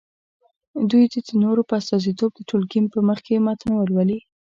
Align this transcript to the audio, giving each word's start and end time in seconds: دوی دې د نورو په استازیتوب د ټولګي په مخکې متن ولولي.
دوی 0.89 1.05
دې 1.11 1.19
د 1.27 1.29
نورو 1.43 1.61
په 1.69 1.73
استازیتوب 1.79 2.31
د 2.35 2.39
ټولګي 2.49 2.79
په 2.93 2.99
مخکې 3.09 3.43
متن 3.45 3.71
ولولي. 3.75 4.19